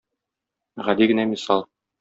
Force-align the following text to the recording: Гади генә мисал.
Гади 0.87 1.11
генә 1.13 1.29
мисал. 1.35 1.67